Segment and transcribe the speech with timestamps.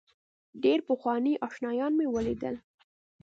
[0.63, 2.55] ډېر پخواني آشنایان مې ولیدل.